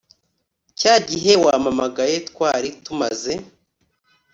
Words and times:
cyagihe 0.79 1.31
wampamagaye 1.43 2.15
twari 2.29 2.69
tumaze 2.83 3.33